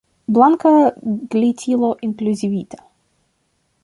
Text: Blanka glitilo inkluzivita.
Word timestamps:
Blanka 0.35 0.69
glitilo 1.31 1.89
inkluzivita. 2.07 2.79